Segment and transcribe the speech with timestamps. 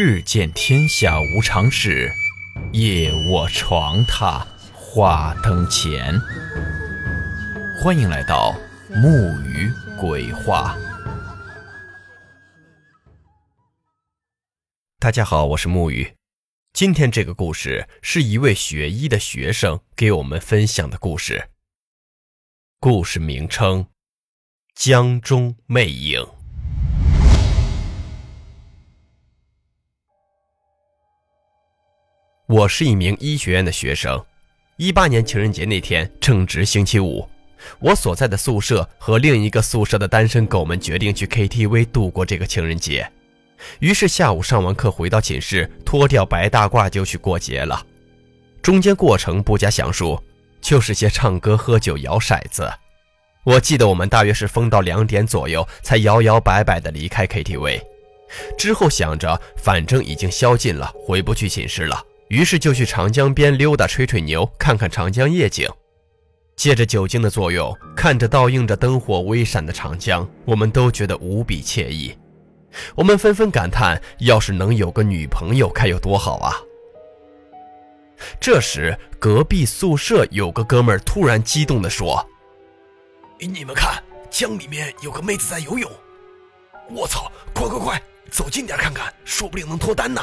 [0.00, 2.14] 日见天下无常事，
[2.72, 6.16] 夜卧床榻话灯前。
[7.82, 8.56] 欢迎来到
[8.90, 9.08] 木
[9.40, 9.68] 鱼
[10.00, 10.78] 鬼话。
[15.00, 16.14] 大家好，我是木鱼。
[16.72, 21.50] 今天这个故事是一位学医的学生给我们分享的故事。
[22.78, 23.88] 故事名称：
[24.76, 26.37] 江中魅影。
[32.48, 34.24] 我是一名医学院的学生。
[34.78, 37.28] 一八年情人节那天正值星期五，
[37.78, 43.06] 我所在的宿舍和另一个宿舍的单身狗们决定去 KTV 度过这个情人节。
[43.80, 47.84] 于是下午上完课回到寝室，脱掉白大褂就去过节了。
[48.62, 50.18] 中间过程不加详述，
[50.62, 52.66] 就是些唱歌、喝酒、摇骰子。
[53.44, 57.82] 我记得我们大约是疯到两点左右才摇摇摆摆地离开 KTV。
[58.56, 62.02] 之后想着反正已经宵禁了，回不去寝室了。
[62.28, 65.68] 于是就去长江边溜达、吹吹牛，看看长江夜景。
[66.56, 72.16] 借着酒精的作用，看着倒映着灯火微闪的长江，我们都觉得无比惬意。
[72.94, 76.56] 我们纷纷感叹：要是能有个女朋友，该有多好啊！
[78.40, 82.28] 这时，隔壁宿舍有个哥们儿突然激动地说
[83.38, 85.90] ：“你们看，江里面有个妹子在游泳！
[86.90, 90.20] 我操，快快快，走近点看看，说不定能脱单呢！”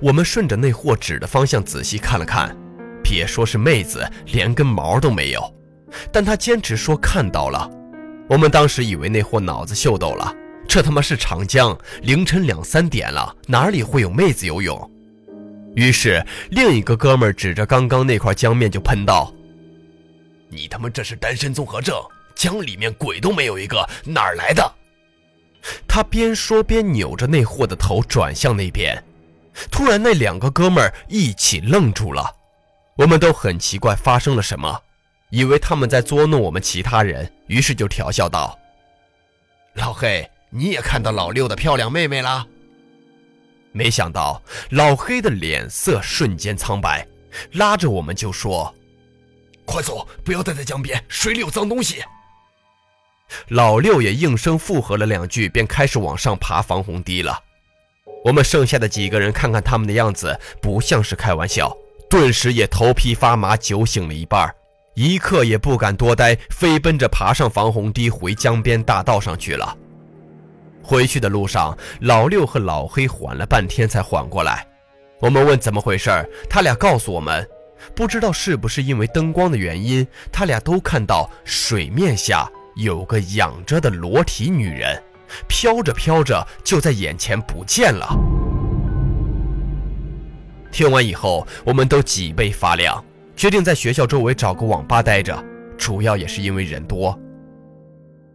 [0.00, 2.56] 我们顺着那货指的方向仔细看了看，
[3.02, 5.54] 别说是妹子，连根毛都没有。
[6.10, 7.70] 但他坚持说看到了。
[8.28, 10.34] 我们当时以为那货脑子秀逗了，
[10.66, 14.90] 这他妈是长江，凌晨两三点了，哪里会有妹子游泳？
[15.74, 19.34] 于是另一个哥们指着刚刚那块江面就喷道
[20.48, 21.94] ：“你他妈这是单身综合症，
[22.34, 24.72] 江里面鬼都没有一个，哪儿来的？”
[25.86, 29.02] 他边说边扭着那货的头转向那边。
[29.70, 32.34] 突然，那两个哥们儿一起愣住了，
[32.96, 34.82] 我们都很奇怪发生了什么，
[35.30, 38.58] 以为他们在捉弄我们其他人，于是就调笑道
[39.74, 42.46] ：“老黑，你也看到老六的漂亮妹妹了？”
[43.72, 47.06] 没想到老黑的脸色瞬间苍白，
[47.52, 48.74] 拉着我们就说
[49.64, 52.02] ：“快走，不要待在江边，水里有脏东西。”
[53.48, 57.42] 老六也应声附和了两句，便开始往上爬防洪堤了。
[58.24, 61.76] 我们剩下的几个人看看他们的样子，不像是开玩笑，
[62.08, 64.48] 顿时也头皮发麻，酒醒了一半，
[64.94, 69.76] 一刻也不敢多待，飞奔着爬上防洪堤，回江边大道上去了。
[70.82, 74.66] 回去的路上，老六和老黑缓了半天才缓过来。
[75.20, 76.10] 我们问怎么回事，
[76.50, 77.48] 他俩告诉我们，
[77.94, 85.00] 不知道是不是因为灯光的原因，他俩都看到水面下有个仰着的裸体女人。
[85.48, 88.08] 飘着飘着，就在眼前不见了。
[90.70, 93.04] 听完以后，我们都脊背发凉，
[93.36, 95.44] 决定在学校周围找个网吧待着，
[95.76, 97.18] 主要也是因为人多。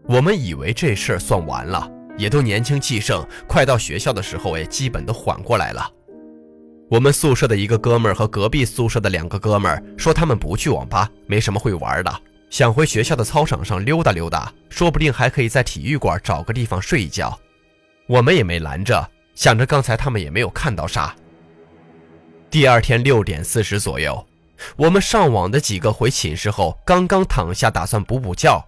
[0.04, 5.90] 我们以为这事儿算完了，也都年轻气盛，快到学校的时候也基本都缓过来了。
[6.90, 12.22] 我们宿舍的一个哥们儿和隔壁宿舍的两个哥们儿说，他们不去网吧，没什么会玩的。
[12.50, 17.38] 想回学校的操场上溜达溜达，说不定还可以在体育馆找个地方睡一觉。
[18.08, 21.14] 我们也没拦着，想着刚才他们也没有看到啥。
[22.50, 24.26] 第二天六点四十左右，
[24.78, 28.66] 我们上网的几个回寝室后，刚刚躺下打算补补觉，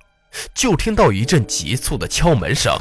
[0.53, 2.77] 就听到一阵急促的敲门声。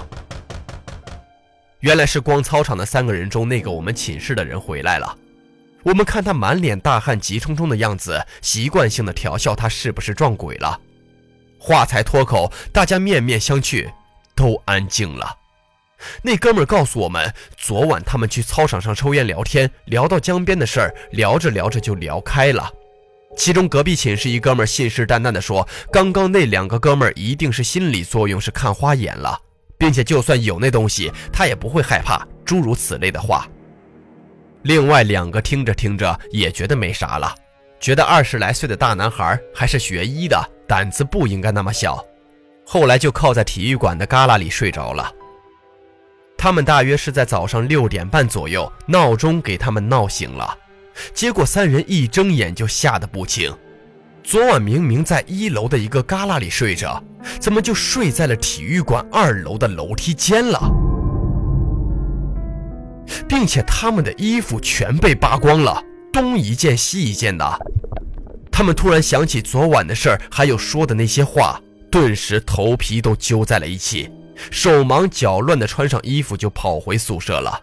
[1.81, 5.16] 原来是光操场的三个人中那个我们寝室的人回来了。
[5.84, 10.78] 我们看他满脸大汗、急冲冲的样子，习惯性的调笑他是不是撞鬼了。
[11.58, 13.91] 话才脱口，大家面面相觑，
[14.34, 15.36] 都安静了。
[16.22, 22.70] 那哥们告诉我们，昨晚他们去操场上抽烟聊天，聊到江边的事儿，聊着聊着就聊开了。
[23.36, 29.38] 其中隔壁寝室一哥们信誓旦旦地说，刚刚那两个哥们一定是心理作用，是看花眼了，
[29.76, 32.26] 并且就算有那东西，他也不会害怕。
[32.44, 33.46] 诸如此类的话。
[34.62, 37.34] 另外两个听着听着也觉得没啥了，
[37.78, 40.40] 觉得二十来岁的大男孩还是学医的。
[40.69, 42.05] 胆子不应该那么小，
[42.67, 45.11] 后来就靠在体育馆的旮旯里睡着了。
[46.37, 50.56] 他们大约是在早上六点半左右，闹钟给他们闹醒了。
[51.15, 53.50] 结果三人一睁眼就吓得不轻。
[54.23, 57.03] 昨晚明明在一楼的一个旮旯里睡着，
[57.41, 60.61] 怎么就睡在了体育馆二楼的楼梯间了？
[63.26, 65.82] 并且他们的衣服全被扒光了，
[66.12, 67.59] 东一件西一件的。
[68.58, 71.62] 他们突然想起昨晚的事儿，还有说的那些话，
[71.93, 74.10] 顿时头皮都揪在了一起，
[74.50, 77.62] 手忙脚乱地穿上衣服就跑回宿舍了。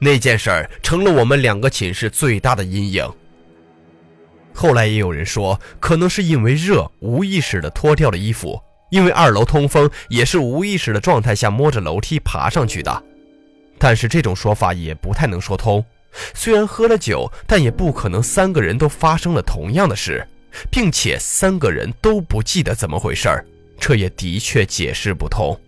[0.00, 3.08] 那件事儿成了我们两个寝室最大的阴影。
[4.52, 8.60] 后来也有人说，可能是因为热，无意识的脱掉了衣服。
[8.90, 13.04] 因为二楼通风，也是无意识的状态下摸着楼梯爬上去的。
[13.78, 15.84] 但是这种说法也不太能说通。
[16.34, 20.26] 虽然喝了酒，但也不可能三个人都发生了同样的事，
[20.70, 23.46] 并且三个人都不记得怎么回事儿，
[23.78, 25.58] 这也的确解释不通。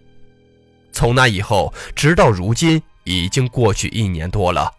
[0.93, 4.73] 从那以后，直到如今，已经过去一年多了。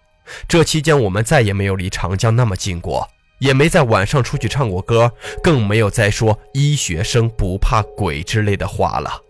[0.48, 3.08] 这期间，我们再也没有离长江那么近过，
[3.40, 9.22] 也没在晚上出去唱过歌，更没有再说“医学生不怕鬼”之类的话了。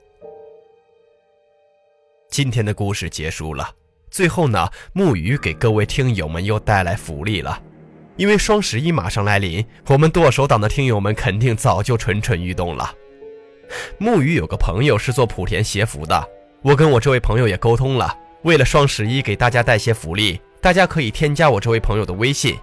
[2.30, 3.70] 今天的故事结束了。
[4.12, 7.60] 最后呢，木鱼给各位听友们又带来福利了，
[8.18, 12.94] 因为双十一马上来临，我们剁手党的听友们肯定早就蠢蠢欲动了。
[13.98, 16.28] 木鱼有个朋友是做莆田鞋服的，
[16.62, 22.58] 我跟我这位朋友也沟通了，为了双十一给大家带些福利，大家可以添加我这位朋友的微信。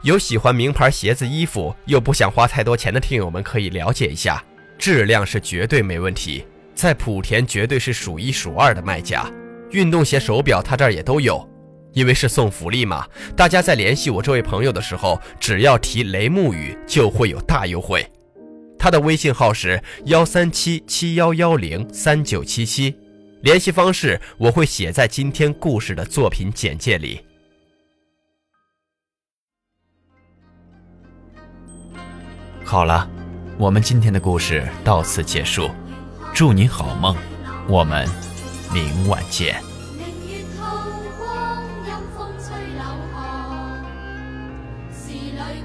[0.00, 4.42] 有喜欢名牌鞋子、衣服又不想花太多钱的听友们可以了解一下，
[4.78, 9.30] 质量是绝对没问题，在莆田绝对是数一数二的卖家。
[9.74, 11.46] 运动鞋、手表，他这儿也都有，
[11.92, 13.06] 因为是送福利嘛。
[13.36, 18.08] 大家在联系我这位朋友的时候，只要提雷木雨，就会有大优惠。
[18.78, 22.96] 他的微信号是幺三七七幺幺零三九七七，
[23.42, 27.20] 联系方式我会写在今天故事的作品简介里。
[32.62, 33.10] 好了，
[33.58, 35.68] 我们今天的故事到此结束，
[36.32, 37.16] 祝你好梦，
[37.66, 38.33] 我们。
[38.74, 39.54] 明晚见。
[39.54, 40.42] 月
[42.12, 42.82] 光吹柳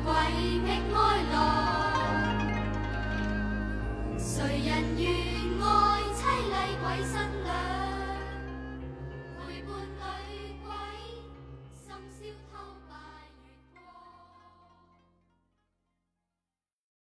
[0.05, 0.13] 鬼
[4.19, 5.09] 谁人愿
[5.59, 5.65] 爱
[6.13, 6.53] 凄厉
[6.83, 7.13] 鬼新
[7.43, 7.78] 娘？